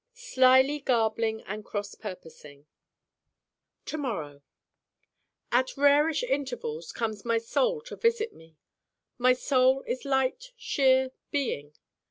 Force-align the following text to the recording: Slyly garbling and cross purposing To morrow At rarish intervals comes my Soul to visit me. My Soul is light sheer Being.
Slyly 0.15 0.79
garbling 0.79 1.43
and 1.43 1.63
cross 1.63 1.93
purposing 1.93 2.65
To 3.85 3.99
morrow 3.99 4.41
At 5.51 5.77
rarish 5.77 6.23
intervals 6.23 6.91
comes 6.91 7.23
my 7.23 7.37
Soul 7.37 7.81
to 7.81 7.95
visit 7.95 8.33
me. 8.33 8.57
My 9.19 9.33
Soul 9.33 9.83
is 9.85 10.03
light 10.03 10.53
sheer 10.57 11.11
Being. 11.29 11.75